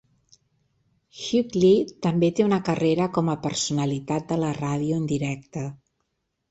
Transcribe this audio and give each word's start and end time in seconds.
Hughley 1.19 1.83
també 2.07 2.31
té 2.39 2.47
una 2.47 2.61
carrera 2.71 3.09
com 3.19 3.31
a 3.35 3.39
personalitat 3.47 4.29
de 4.35 4.41
la 4.47 4.55
ràdio 4.63 5.01
en 5.03 5.11
directe. 5.17 5.71